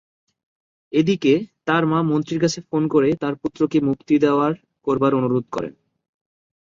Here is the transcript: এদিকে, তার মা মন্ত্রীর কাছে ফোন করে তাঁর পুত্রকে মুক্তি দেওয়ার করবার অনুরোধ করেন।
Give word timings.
এদিকে, 0.93 1.33
তার 1.65 1.83
মা 1.85 1.99
মন্ত্রীর 2.01 2.39
কাছে 2.39 2.59
ফোন 2.69 2.83
করে 2.87 3.09
তাঁর 3.21 3.33
পুত্রকে 3.35 3.77
মুক্তি 3.81 4.15
দেওয়ার 4.19 4.51
করবার 4.87 5.11
অনুরোধ 5.15 5.45
করেন। 5.51 5.73